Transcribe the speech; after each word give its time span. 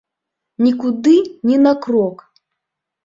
Нікуды 0.67 1.13
ні 1.49 1.61
на 1.67 1.73
крок! 1.87 2.25